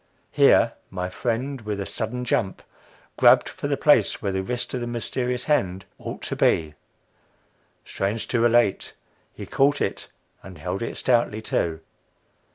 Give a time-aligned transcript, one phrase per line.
[0.31, 2.63] Here my friend, with a sudden jump,
[3.17, 6.73] grabbed for the place where the wrist of the mysterious hand ought to be.
[7.85, 8.93] Strange to relate,
[9.35, 10.07] he caught it,
[10.41, 11.81] and held it stoutly, to.